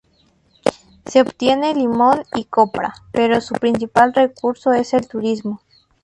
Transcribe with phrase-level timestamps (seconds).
[1.05, 5.61] Se obtiene limón y copra, pero su principal recurso es el turismo.